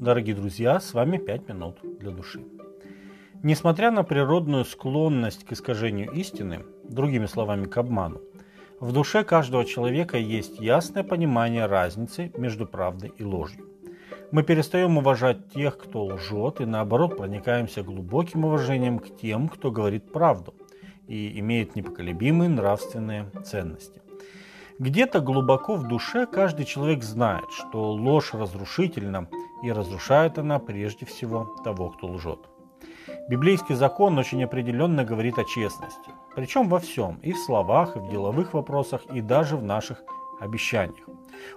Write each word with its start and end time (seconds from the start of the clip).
дорогие 0.00 0.34
друзья, 0.34 0.80
с 0.80 0.94
вами 0.94 1.18
5 1.18 1.48
минут 1.48 1.78
для 2.00 2.10
души. 2.10 2.42
Несмотря 3.42 3.90
на 3.90 4.02
природную 4.02 4.64
склонность 4.64 5.44
к 5.44 5.52
искажению 5.52 6.10
истины, 6.12 6.64
другими 6.84 7.26
словами, 7.26 7.66
к 7.66 7.76
обману, 7.76 8.20
в 8.80 8.92
душе 8.92 9.24
каждого 9.24 9.66
человека 9.66 10.16
есть 10.16 10.58
ясное 10.58 11.04
понимание 11.04 11.66
разницы 11.66 12.32
между 12.38 12.66
правдой 12.66 13.12
и 13.18 13.22
ложью. 13.22 13.66
Мы 14.32 14.42
перестаем 14.42 14.96
уважать 14.96 15.52
тех, 15.52 15.76
кто 15.76 16.06
лжет, 16.06 16.62
и 16.62 16.64
наоборот 16.64 17.18
проникаемся 17.18 17.82
глубоким 17.82 18.46
уважением 18.46 19.00
к 19.00 19.14
тем, 19.18 19.48
кто 19.48 19.70
говорит 19.70 20.12
правду 20.12 20.54
и 21.08 21.38
имеет 21.40 21.76
непоколебимые 21.76 22.48
нравственные 22.48 23.30
ценности. 23.44 24.00
Где-то 24.78 25.20
глубоко 25.20 25.74
в 25.76 25.86
душе 25.86 26.26
каждый 26.26 26.64
человек 26.64 27.02
знает, 27.02 27.44
что 27.50 27.92
ложь 27.92 28.32
разрушительна, 28.32 29.28
и 29.62 29.72
разрушает 29.72 30.38
она 30.38 30.58
прежде 30.58 31.06
всего 31.06 31.56
того, 31.64 31.90
кто 31.90 32.08
лжет. 32.08 32.40
Библейский 33.28 33.74
закон 33.74 34.18
очень 34.18 34.42
определенно 34.42 35.04
говорит 35.04 35.38
о 35.38 35.44
честности. 35.44 36.10
Причем 36.34 36.68
во 36.68 36.78
всем, 36.78 37.16
и 37.22 37.32
в 37.32 37.38
словах, 37.38 37.96
и 37.96 38.00
в 38.00 38.08
деловых 38.08 38.54
вопросах, 38.54 39.02
и 39.12 39.20
даже 39.20 39.56
в 39.56 39.62
наших 39.62 40.02
обещаниях. 40.40 41.06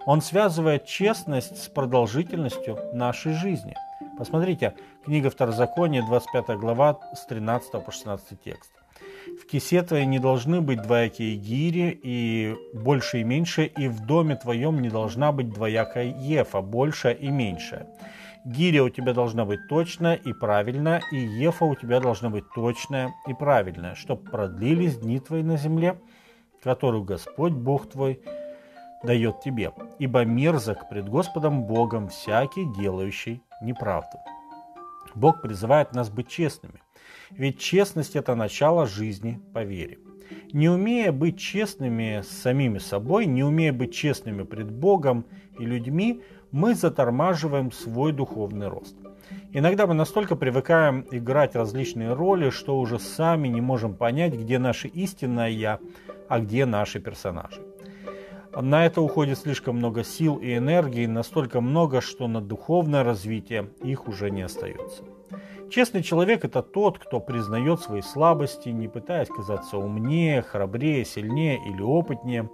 Он 0.05 0.21
связывает 0.21 0.85
честность 0.85 1.57
с 1.57 1.67
продолжительностью 1.67 2.77
нашей 2.93 3.33
жизни. 3.33 3.75
Посмотрите, 4.17 4.75
книга 5.03 5.29
Второзакония, 5.29 6.05
25 6.05 6.57
глава, 6.59 6.99
с 7.15 7.25
13 7.25 7.83
по 7.83 7.91
16 7.91 8.41
текст. 8.41 8.71
В 9.41 9.45
кисе 9.45 9.81
твоей 9.81 10.05
не 10.05 10.19
должны 10.19 10.61
быть 10.61 10.81
двоякие 10.81 11.35
гири, 11.35 11.99
и 12.03 12.55
больше 12.73 13.21
и 13.21 13.23
меньше, 13.23 13.65
и 13.65 13.87
в 13.87 14.05
доме 14.05 14.35
твоем 14.35 14.81
не 14.81 14.89
должна 14.89 15.31
быть 15.31 15.49
двоякая 15.49 16.05
ефа, 16.05 16.61
большая 16.61 17.13
и 17.13 17.29
меньшая. 17.29 17.87
Гиря 18.45 18.83
у 18.83 18.89
тебя 18.89 19.13
должна 19.13 19.45
быть 19.45 19.67
точная 19.69 20.15
и 20.15 20.33
правильная, 20.33 21.01
и 21.11 21.17
ефа 21.17 21.63
у 21.63 21.75
тебя 21.75 22.01
должна 22.01 22.29
быть 22.29 22.43
точная 22.53 23.13
и 23.27 23.33
правильная, 23.33 23.95
чтобы 23.95 24.29
продлились 24.29 24.97
дни 24.97 25.19
твои 25.19 25.43
на 25.43 25.55
земле, 25.55 25.97
которую 26.61 27.03
Господь 27.03 27.53
Бог 27.53 27.89
твой 27.89 28.21
дает 29.03 29.39
тебе. 29.41 29.71
Ибо 29.99 30.25
мерзок 30.25 30.89
пред 30.89 31.07
Господом 31.07 31.63
Богом 31.63 32.09
всякий, 32.09 32.65
делающий 32.77 33.41
неправду. 33.61 34.17
Бог 35.15 35.41
призывает 35.41 35.93
нас 35.93 36.09
быть 36.09 36.27
честными– 36.27 36.81
ведь 37.31 37.59
честность– 37.59 38.15
это 38.15 38.35
начало 38.35 38.85
жизни 38.85 39.41
по 39.53 39.63
вере. 39.63 39.99
Не 40.51 40.69
умея 40.69 41.11
быть 41.11 41.39
честными 41.39 42.21
с 42.21 42.29
самими 42.29 42.77
собой, 42.77 43.25
не 43.25 43.43
умея 43.43 43.73
быть 43.73 43.93
честными 43.93 44.43
пред 44.43 44.71
Богом 44.71 45.25
и 45.57 45.65
людьми, 45.65 46.21
мы 46.51 46.75
затормаживаем 46.75 47.71
свой 47.71 48.13
духовный 48.13 48.67
рост. 48.67 48.95
Иногда 49.51 49.87
мы 49.87 49.93
настолько 49.93 50.35
привыкаем 50.35 51.05
играть 51.11 51.55
различные 51.55 52.13
роли, 52.13 52.49
что 52.49 52.79
уже 52.79 52.99
сами 52.99 53.47
не 53.47 53.61
можем 53.61 53.95
понять, 53.95 54.33
где 54.33 54.59
наше 54.59 54.87
истинное 54.87 55.49
«я», 55.49 55.79
а 56.29 56.39
где 56.39 56.65
наши 56.65 56.99
персонажи. 56.99 57.61
На 58.55 58.85
это 58.85 59.01
уходит 59.01 59.39
слишком 59.39 59.77
много 59.77 60.03
сил 60.03 60.37
и 60.37 60.55
энергии, 60.55 61.07
настолько 61.07 61.59
много, 61.59 62.01
что 62.01 62.27
на 62.27 62.39
духовное 62.39 63.03
развитие 63.03 63.69
их 63.81 64.07
уже 64.07 64.29
не 64.29 64.43
остается. 64.43 65.03
Честный 65.71 66.03
человек– 66.03 66.45
это 66.45 66.61
тот, 66.61 66.99
кто 66.99 67.19
признает 67.19 67.79
свои 67.81 68.01
слабости, 68.01 68.69
не 68.69 68.87
пытаясь 68.87 69.27
казаться 69.27 69.77
умнее, 69.77 70.43
храбрее, 70.43 71.03
сильнее 71.03 71.59
или 71.65 71.81
опытнее. 71.81 72.47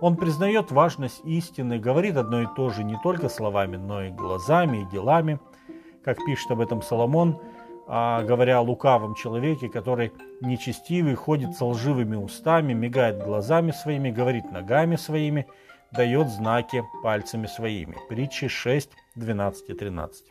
Он 0.00 0.16
признает 0.16 0.70
важность 0.70 1.20
истины, 1.24 1.78
говорит 1.78 2.16
одно 2.16 2.42
и 2.42 2.46
то 2.54 2.70
же 2.70 2.84
не 2.84 2.96
только 3.02 3.28
словами, 3.28 3.76
но 3.76 4.04
и 4.04 4.10
глазами 4.10 4.82
и 4.82 4.90
делами. 4.92 5.40
Как 6.04 6.18
пишет 6.24 6.52
об 6.52 6.60
этом 6.60 6.82
Соломон, 6.82 7.40
говоря 7.86 8.58
о 8.58 8.62
лукавом 8.62 9.14
человеке, 9.14 9.68
который 9.68 10.12
нечестивый, 10.40 11.14
ходит 11.14 11.56
с 11.56 11.60
лживыми 11.60 12.16
устами, 12.16 12.72
мигает 12.72 13.22
глазами 13.22 13.72
своими, 13.72 14.10
говорит 14.10 14.50
ногами 14.50 14.96
своими, 14.96 15.46
дает 15.90 16.28
знаки 16.28 16.82
пальцами 17.02 17.46
своими. 17.46 17.96
Притчи 18.08 18.48
6, 18.48 18.90
12 19.16 19.70
и 19.70 19.74
13. 19.74 20.24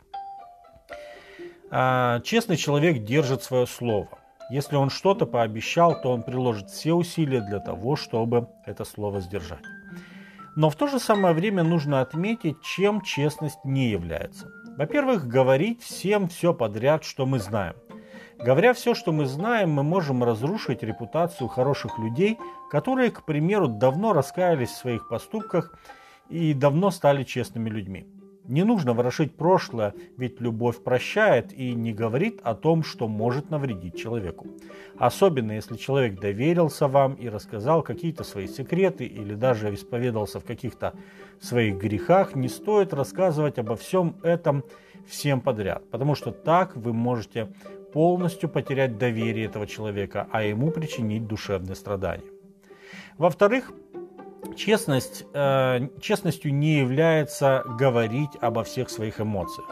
А, 1.70 2.20
честный 2.20 2.56
человек 2.56 3.04
держит 3.04 3.42
свое 3.42 3.66
слово. 3.66 4.08
Если 4.50 4.76
он 4.76 4.90
что-то 4.90 5.24
пообещал, 5.24 6.00
то 6.02 6.10
он 6.10 6.22
приложит 6.22 6.68
все 6.68 6.92
усилия 6.92 7.40
для 7.40 7.60
того, 7.60 7.96
чтобы 7.96 8.48
это 8.66 8.84
слово 8.84 9.20
сдержать. 9.20 9.64
Но 10.54 10.68
в 10.68 10.76
то 10.76 10.86
же 10.86 10.98
самое 10.98 11.34
время 11.34 11.62
нужно 11.62 12.02
отметить, 12.02 12.60
чем 12.60 13.00
честность 13.00 13.64
не 13.64 13.88
является. 13.88 14.50
Во-первых, 14.76 15.26
говорить 15.26 15.82
всем 15.82 16.28
все 16.28 16.54
подряд, 16.54 17.04
что 17.04 17.26
мы 17.26 17.38
знаем. 17.38 17.74
Говоря 18.38 18.72
все, 18.72 18.94
что 18.94 19.12
мы 19.12 19.26
знаем, 19.26 19.70
мы 19.70 19.82
можем 19.82 20.24
разрушить 20.24 20.82
репутацию 20.82 21.48
хороших 21.48 21.98
людей, 21.98 22.38
которые, 22.70 23.10
к 23.10 23.24
примеру, 23.24 23.68
давно 23.68 24.12
раскаялись 24.12 24.70
в 24.70 24.76
своих 24.76 25.08
поступках 25.08 25.78
и 26.28 26.54
давно 26.54 26.90
стали 26.90 27.22
честными 27.22 27.68
людьми. 27.68 28.06
Не 28.52 28.64
нужно 28.64 28.92
ворошить 28.92 29.34
прошлое, 29.34 29.94
ведь 30.18 30.42
любовь 30.42 30.82
прощает 30.84 31.54
и 31.58 31.72
не 31.72 31.94
говорит 31.94 32.38
о 32.42 32.54
том, 32.54 32.82
что 32.82 33.08
может 33.08 33.48
навредить 33.48 33.96
человеку. 33.96 34.46
Особенно 34.98 35.52
если 35.52 35.78
человек 35.78 36.20
доверился 36.20 36.86
вам 36.86 37.14
и 37.14 37.30
рассказал 37.30 37.82
какие-то 37.82 38.24
свои 38.24 38.46
секреты 38.46 39.06
или 39.06 39.34
даже 39.34 39.72
исповедался 39.72 40.38
в 40.38 40.44
каких-то 40.44 40.92
своих 41.40 41.78
грехах, 41.78 42.34
не 42.34 42.48
стоит 42.48 42.92
рассказывать 42.92 43.58
обо 43.58 43.74
всем 43.74 44.16
этом 44.22 44.64
всем 45.06 45.40
подряд, 45.40 45.90
потому 45.90 46.14
что 46.14 46.30
так 46.30 46.76
вы 46.76 46.92
можете 46.92 47.48
полностью 47.94 48.50
потерять 48.50 48.98
доверие 48.98 49.46
этого 49.46 49.66
человека, 49.66 50.28
а 50.30 50.42
ему 50.42 50.70
причинить 50.70 51.26
душевные 51.26 51.74
страдания. 51.74 52.26
Во-вторых, 53.16 53.72
Честность, 54.56 55.24
э, 55.34 55.88
честностью 56.00 56.54
не 56.54 56.78
является 56.78 57.64
говорить 57.66 58.30
обо 58.40 58.64
всех 58.64 58.90
своих 58.90 59.20
эмоциях. 59.20 59.68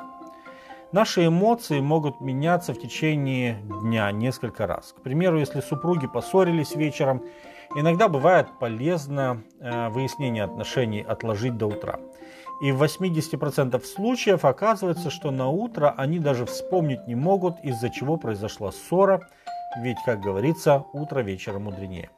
Наши 0.92 1.26
эмоции 1.26 1.80
могут 1.80 2.20
меняться 2.20 2.72
в 2.72 2.80
течение 2.80 3.62
дня 3.82 4.10
несколько 4.10 4.66
раз. 4.66 4.92
К 4.96 5.02
примеру, 5.02 5.38
если 5.38 5.60
супруги 5.60 6.08
поссорились 6.08 6.74
вечером, 6.74 7.22
иногда 7.76 8.08
бывает 8.08 8.48
полезно 8.58 9.42
э, 9.60 9.88
выяснение 9.90 10.44
отношений 10.44 11.02
отложить 11.02 11.56
до 11.56 11.66
утра. 11.66 12.00
И 12.60 12.72
в 12.72 12.82
80% 12.82 13.82
случаев 13.84 14.44
оказывается, 14.44 15.10
что 15.10 15.30
на 15.30 15.48
утро 15.48 15.94
они 15.96 16.18
даже 16.18 16.44
вспомнить 16.44 17.06
не 17.06 17.14
могут, 17.14 17.60
из-за 17.62 17.88
чего 17.90 18.16
произошла 18.16 18.72
ссора, 18.72 19.28
ведь, 19.78 19.98
как 20.04 20.20
говорится, 20.20 20.84
утро 20.92 21.20
вечера 21.20 21.58
мудренее 21.58 22.10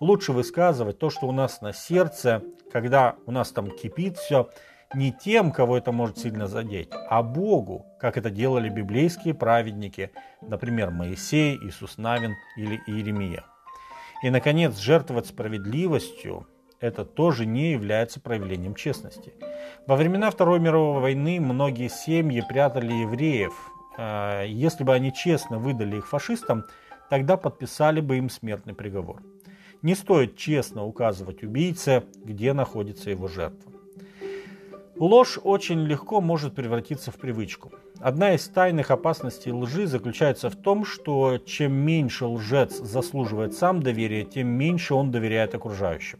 лучше 0.00 0.32
высказывать 0.32 0.98
то, 0.98 1.10
что 1.10 1.26
у 1.26 1.32
нас 1.32 1.60
на 1.60 1.72
сердце, 1.72 2.42
когда 2.72 3.16
у 3.26 3.30
нас 3.30 3.52
там 3.52 3.70
кипит 3.70 4.16
все, 4.16 4.50
не 4.94 5.12
тем, 5.12 5.52
кого 5.52 5.76
это 5.78 5.92
может 5.92 6.18
сильно 6.18 6.48
задеть, 6.48 6.88
а 7.08 7.22
Богу, 7.22 7.86
как 8.00 8.16
это 8.16 8.28
делали 8.28 8.68
библейские 8.68 9.34
праведники, 9.34 10.10
например, 10.40 10.90
Моисей, 10.90 11.56
Иисус 11.62 11.96
Навин 11.96 12.34
или 12.56 12.80
Иеремия. 12.86 13.44
И, 14.22 14.30
наконец, 14.30 14.76
жертвовать 14.78 15.26
справедливостью– 15.26 16.46
это 16.80 17.04
тоже 17.04 17.46
не 17.46 17.72
является 17.72 18.20
проявлением 18.20 18.74
честности. 18.74 19.34
Во 19.86 19.96
времена 19.96 20.30
Второй 20.30 20.58
мировой 20.60 21.00
войны 21.00 21.38
многие 21.38 21.88
семьи 21.88 22.42
прятали 22.46 22.92
евреев. 22.92 23.52
А, 23.98 24.44
если 24.44 24.82
бы 24.82 24.94
они 24.94 25.12
честно 25.12 25.58
выдали 25.58 25.98
их 25.98 26.08
фашистам, 26.08 26.64
тогда 27.10 27.36
подписали 27.36 28.00
бы 28.00 28.16
им 28.16 28.30
смертный 28.30 28.74
приговор. 28.74 29.22
Не 29.82 29.94
стоит 29.94 30.36
честно 30.36 30.84
указывать 30.84 31.42
убийце, 31.42 32.04
где 32.24 32.52
находится 32.52 33.10
его 33.10 33.28
жертва. 33.28 33.72
Ложь 34.96 35.38
очень 35.42 35.80
легко 35.86 36.20
может 36.20 36.54
превратиться 36.54 37.10
в 37.10 37.16
привычку. 37.16 37.72
Одна 38.00 38.34
из 38.34 38.46
тайных 38.48 38.90
опасностей 38.90 39.50
лжи 39.50 39.86
заключается 39.86 40.50
в 40.50 40.56
том, 40.56 40.84
что 40.84 41.38
чем 41.38 41.72
меньше 41.72 42.26
лжец 42.26 42.76
заслуживает 42.76 43.54
сам 43.54 43.82
доверия, 43.82 44.24
тем 44.24 44.48
меньше 44.48 44.92
он 44.92 45.10
доверяет 45.10 45.54
окружающим. 45.54 46.18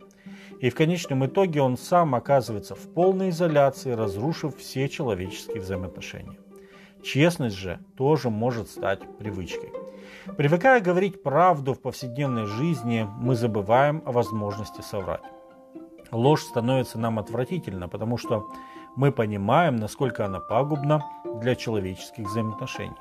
И 0.61 0.71
в 0.71 0.75
конечном 0.75 1.27
итоге 1.27 1.61
он 1.61 1.77
сам 1.77 2.15
оказывается 2.15 2.75
в 2.75 2.93
полной 2.95 3.29
изоляции, 3.29 3.93
разрушив 3.93 4.57
все 4.57 4.89
человеческие 4.89 5.61
взаимоотношения. 5.61 6.39
Честность 7.03 7.57
же 7.57 7.81
тоже 7.97 8.31
может 8.31 8.69
стать 8.69 9.01
привычкой. 9.19 9.73
Привыкая 10.37 10.81
говорить 10.81 11.23
правду 11.23 11.73
в 11.73 11.81
повседневной 11.81 12.47
жизни, 12.47 13.09
мы 13.19 13.35
забываем 13.35 14.03
о 14.05 14.13
возможности 14.13 14.83
соврать. 14.83 15.23
Ложь 16.11 16.43
становится 16.43 16.99
нам 16.99 17.19
отвратительна, 17.19 17.89
потому 17.89 18.17
что 18.17 18.49
мы 18.97 19.13
понимаем, 19.13 19.77
насколько 19.77 20.27
она 20.27 20.41
пагубна 20.41 21.05
для 21.41 21.55
человеческих 21.55 22.27
взаимоотношений. 22.27 22.97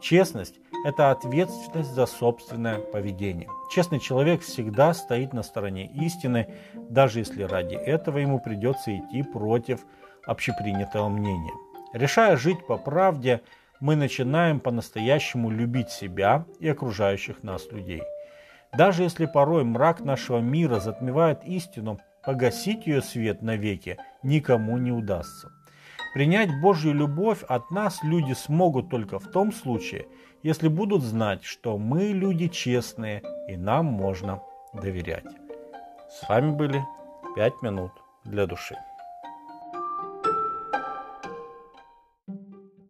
Честность– 0.00 0.60
это 0.84 1.10
ответственность 1.10 1.92
за 1.92 2.06
собственное 2.06 2.78
поведение. 2.78 3.48
Честный 3.70 3.98
человек 3.98 4.42
всегда 4.42 4.92
стоит 4.94 5.32
на 5.32 5.42
стороне 5.42 5.86
истины, 5.86 6.54
даже 6.74 7.20
если 7.20 7.42
ради 7.42 7.74
этого 7.74 8.18
ему 8.18 8.40
придется 8.40 8.96
идти 8.96 9.22
против 9.22 9.80
общепринятого 10.26 11.08
мнения. 11.08 11.67
Решая 11.92 12.36
жить 12.36 12.66
по 12.66 12.76
правде, 12.76 13.42
мы 13.80 13.96
начинаем 13.96 14.60
по-настоящему 14.60 15.50
любить 15.50 15.90
себя 15.90 16.44
и 16.60 16.68
окружающих 16.68 17.42
нас 17.42 17.70
людей. 17.70 18.02
Даже 18.76 19.02
если 19.02 19.26
порой 19.26 19.64
мрак 19.64 20.00
нашего 20.00 20.38
мира 20.38 20.80
затмевает 20.80 21.44
истину, 21.44 22.00
погасить 22.24 22.86
ее 22.86 23.00
свет 23.00 23.40
навеки 23.40 23.96
никому 24.22 24.76
не 24.78 24.92
удастся. 24.92 25.50
Принять 26.12 26.50
Божью 26.60 26.92
любовь 26.92 27.42
от 27.48 27.70
нас 27.70 28.02
люди 28.02 28.32
смогут 28.32 28.90
только 28.90 29.18
в 29.18 29.30
том 29.30 29.52
случае, 29.52 30.06
если 30.42 30.68
будут 30.68 31.02
знать, 31.02 31.44
что 31.44 31.78
мы 31.78 32.08
люди 32.08 32.48
честные 32.48 33.22
и 33.48 33.56
нам 33.56 33.86
можно 33.86 34.42
доверять. 34.74 35.24
С 36.10 36.28
вами 36.28 36.50
были 36.50 36.84
«Пять 37.36 37.60
минут 37.62 37.92
для 38.24 38.46
души». 38.46 38.76